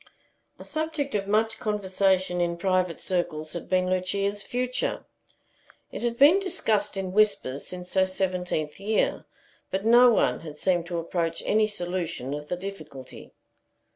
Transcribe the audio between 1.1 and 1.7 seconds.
of much